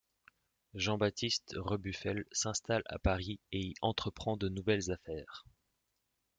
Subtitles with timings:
[0.73, 5.45] Jean-Baptiste Rebuffel s'installe à Paris et y entreprend de nouvelles affaires.